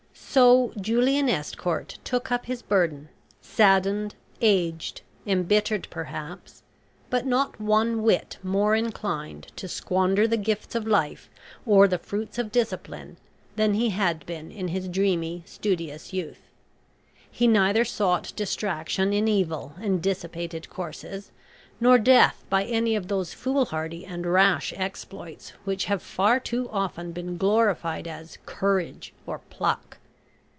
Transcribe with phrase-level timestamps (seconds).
[0.31, 3.09] So Julian Estcourt took up his burden
[3.41, 6.63] saddened, aged, embittered perhaps,
[7.09, 11.29] but not one whit more inclined to squander the gifts of life
[11.65, 13.17] or the fruits of discipline
[13.57, 16.43] than he had been in his dreamy, studious youth.
[17.29, 21.31] He neither sought distraction in evil and dissipated courses,
[21.81, 27.11] nor death by any of those foolhardy and rash exploits which have far too often
[27.11, 29.97] been glorified as "courage" or "pluck."